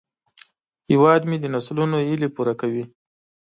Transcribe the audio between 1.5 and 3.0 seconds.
نسلونو هیلې پوره کوي